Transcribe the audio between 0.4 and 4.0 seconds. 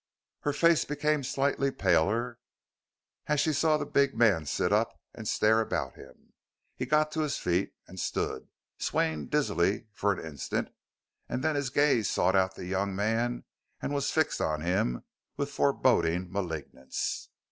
face became slightly paler as she saw the